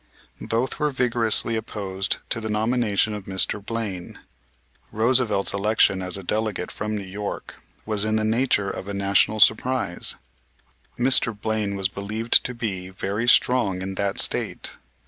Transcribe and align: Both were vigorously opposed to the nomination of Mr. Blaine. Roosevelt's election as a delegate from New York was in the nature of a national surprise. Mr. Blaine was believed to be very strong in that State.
Both 0.49 0.79
were 0.79 0.89
vigorously 0.89 1.55
opposed 1.55 2.17
to 2.31 2.41
the 2.41 2.49
nomination 2.49 3.13
of 3.13 3.25
Mr. 3.25 3.63
Blaine. 3.63 4.17
Roosevelt's 4.91 5.53
election 5.53 6.01
as 6.01 6.17
a 6.17 6.23
delegate 6.23 6.71
from 6.71 6.95
New 6.97 7.03
York 7.03 7.61
was 7.85 8.03
in 8.03 8.15
the 8.15 8.23
nature 8.25 8.71
of 8.71 8.87
a 8.87 8.95
national 8.95 9.39
surprise. 9.39 10.15
Mr. 10.97 11.39
Blaine 11.39 11.75
was 11.75 11.87
believed 11.87 12.43
to 12.45 12.55
be 12.55 12.89
very 12.89 13.27
strong 13.27 13.83
in 13.83 13.93
that 13.93 14.17
State. 14.17 14.77